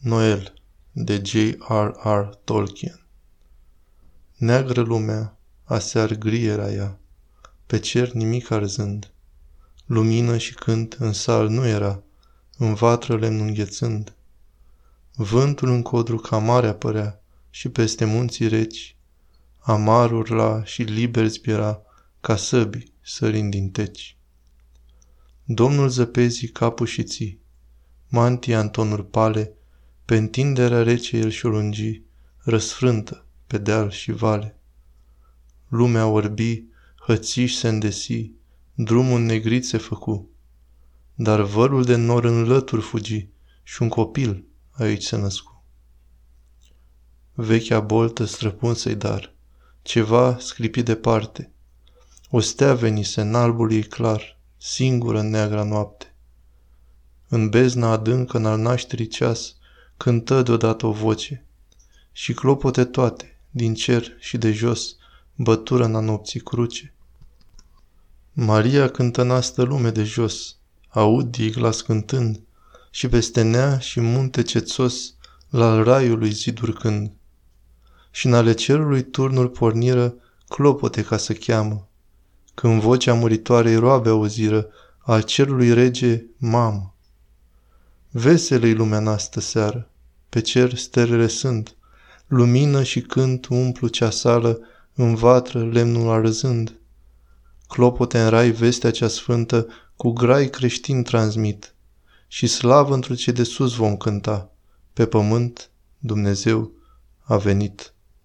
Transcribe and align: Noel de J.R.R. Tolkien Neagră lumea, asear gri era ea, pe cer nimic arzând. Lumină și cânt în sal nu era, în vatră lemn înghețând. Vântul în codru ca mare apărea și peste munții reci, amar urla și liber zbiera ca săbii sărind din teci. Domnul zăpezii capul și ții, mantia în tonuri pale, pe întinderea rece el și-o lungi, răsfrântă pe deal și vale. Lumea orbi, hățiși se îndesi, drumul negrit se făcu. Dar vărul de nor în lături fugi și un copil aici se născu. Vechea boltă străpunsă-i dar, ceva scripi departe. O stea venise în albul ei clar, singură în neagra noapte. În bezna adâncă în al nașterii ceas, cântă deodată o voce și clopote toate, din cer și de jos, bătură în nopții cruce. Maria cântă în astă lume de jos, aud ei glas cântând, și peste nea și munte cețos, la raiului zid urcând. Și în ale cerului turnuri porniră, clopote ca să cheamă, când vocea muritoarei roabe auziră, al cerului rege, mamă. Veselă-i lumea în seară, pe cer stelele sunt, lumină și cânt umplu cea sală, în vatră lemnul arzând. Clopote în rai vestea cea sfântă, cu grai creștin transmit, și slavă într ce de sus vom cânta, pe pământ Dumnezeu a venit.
Noel 0.00 0.52
de 0.92 1.22
J.R.R. 1.24 2.34
Tolkien 2.44 3.00
Neagră 4.36 4.80
lumea, 4.80 5.38
asear 5.64 6.14
gri 6.14 6.44
era 6.44 6.70
ea, 6.72 6.98
pe 7.66 7.78
cer 7.78 8.12
nimic 8.12 8.50
arzând. 8.50 9.10
Lumină 9.86 10.36
și 10.36 10.54
cânt 10.54 10.92
în 10.92 11.12
sal 11.12 11.48
nu 11.48 11.66
era, 11.66 12.02
în 12.56 12.74
vatră 12.74 13.16
lemn 13.16 13.40
înghețând. 13.40 14.14
Vântul 15.14 15.68
în 15.68 15.82
codru 15.82 16.16
ca 16.16 16.38
mare 16.38 16.68
apărea 16.68 17.20
și 17.50 17.68
peste 17.68 18.04
munții 18.04 18.48
reci, 18.48 18.96
amar 19.58 20.12
urla 20.12 20.64
și 20.64 20.82
liber 20.82 21.26
zbiera 21.26 21.82
ca 22.20 22.36
săbii 22.36 22.92
sărind 23.00 23.50
din 23.50 23.70
teci. 23.70 24.16
Domnul 25.44 25.88
zăpezii 25.88 26.48
capul 26.48 26.86
și 26.86 27.04
ții, 27.04 27.40
mantia 28.08 28.60
în 28.60 28.68
tonuri 28.68 29.06
pale, 29.06 29.52
pe 30.08 30.16
întinderea 30.16 30.82
rece 30.82 31.16
el 31.16 31.30
și-o 31.30 31.48
lungi, 31.48 32.02
răsfrântă 32.38 33.24
pe 33.46 33.58
deal 33.58 33.90
și 33.90 34.12
vale. 34.12 34.58
Lumea 35.68 36.06
orbi, 36.06 36.64
hățiși 37.06 37.56
se 37.56 37.68
îndesi, 37.68 38.30
drumul 38.74 39.20
negrit 39.20 39.66
se 39.66 39.78
făcu. 39.78 40.28
Dar 41.14 41.40
vărul 41.40 41.84
de 41.84 41.96
nor 41.96 42.24
în 42.24 42.42
lături 42.42 42.82
fugi 42.82 43.26
și 43.62 43.82
un 43.82 43.88
copil 43.88 44.44
aici 44.70 45.02
se 45.02 45.16
născu. 45.16 45.64
Vechea 47.32 47.80
boltă 47.80 48.24
străpunsă-i 48.24 48.94
dar, 48.94 49.34
ceva 49.82 50.38
scripi 50.38 50.82
departe. 50.82 51.52
O 52.30 52.40
stea 52.40 52.74
venise 52.74 53.20
în 53.20 53.34
albul 53.34 53.72
ei 53.72 53.84
clar, 53.84 54.38
singură 54.56 55.18
în 55.18 55.30
neagra 55.30 55.62
noapte. 55.62 56.14
În 57.28 57.48
bezna 57.48 57.90
adâncă 57.90 58.36
în 58.36 58.46
al 58.46 58.58
nașterii 58.58 59.06
ceas, 59.06 59.56
cântă 59.98 60.42
deodată 60.42 60.86
o 60.86 60.92
voce 60.92 61.44
și 62.12 62.34
clopote 62.34 62.84
toate, 62.84 63.38
din 63.50 63.74
cer 63.74 64.16
și 64.18 64.38
de 64.38 64.52
jos, 64.52 64.96
bătură 65.34 65.84
în 65.84 66.04
nopții 66.04 66.40
cruce. 66.40 66.94
Maria 68.32 68.88
cântă 68.88 69.20
în 69.20 69.30
astă 69.30 69.62
lume 69.62 69.90
de 69.90 70.02
jos, 70.02 70.56
aud 70.88 71.34
ei 71.38 71.50
glas 71.50 71.80
cântând, 71.80 72.40
și 72.90 73.08
peste 73.08 73.42
nea 73.42 73.78
și 73.78 74.00
munte 74.00 74.42
cețos, 74.42 75.14
la 75.48 75.82
raiului 75.82 76.30
zid 76.30 76.60
urcând. 76.60 77.12
Și 78.10 78.26
în 78.26 78.34
ale 78.34 78.52
cerului 78.52 79.02
turnuri 79.02 79.50
porniră, 79.50 80.14
clopote 80.48 81.04
ca 81.04 81.16
să 81.16 81.32
cheamă, 81.32 81.88
când 82.54 82.80
vocea 82.80 83.14
muritoarei 83.14 83.76
roabe 83.76 84.08
auziră, 84.08 84.68
al 84.98 85.22
cerului 85.22 85.74
rege, 85.74 86.24
mamă. 86.36 86.92
Veselă-i 88.10 88.74
lumea 88.74 88.98
în 88.98 89.18
seară, 89.40 89.90
pe 90.28 90.40
cer 90.40 90.74
stelele 90.74 91.26
sunt, 91.26 91.76
lumină 92.26 92.82
și 92.82 93.00
cânt 93.00 93.46
umplu 93.46 93.88
cea 93.88 94.10
sală, 94.10 94.60
în 94.94 95.14
vatră 95.14 95.64
lemnul 95.64 96.10
arzând. 96.10 96.80
Clopote 97.66 98.18
în 98.18 98.28
rai 98.28 98.50
vestea 98.50 98.90
cea 98.90 99.08
sfântă, 99.08 99.66
cu 99.96 100.10
grai 100.10 100.50
creștin 100.50 101.02
transmit, 101.02 101.74
și 102.28 102.46
slavă 102.46 102.94
într 102.94 103.14
ce 103.14 103.32
de 103.32 103.42
sus 103.42 103.74
vom 103.74 103.96
cânta, 103.96 104.50
pe 104.92 105.06
pământ 105.06 105.70
Dumnezeu 105.98 106.72
a 107.22 107.36
venit. 107.36 107.92